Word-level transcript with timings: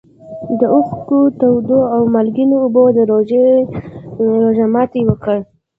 د 0.59 0.61
اوښکو 0.75 1.19
تودو 1.39 1.79
او 1.95 2.01
مالګینو 2.13 2.55
اوبو 2.63 2.83
د 2.97 2.99
روژې 3.11 3.45
روژه 4.41 4.65
ماتي 4.73 5.01
وکړ. 5.05 5.37